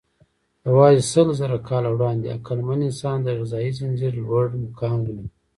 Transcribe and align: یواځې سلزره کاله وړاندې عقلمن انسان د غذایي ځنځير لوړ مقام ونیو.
یواځې 0.67 1.01
سلزره 1.13 1.57
کاله 1.69 1.89
وړاندې 1.93 2.33
عقلمن 2.35 2.79
انسان 2.89 3.17
د 3.23 3.27
غذایي 3.39 3.71
ځنځير 3.79 4.13
لوړ 4.25 4.45
مقام 4.65 4.99
ونیو. 5.03 5.27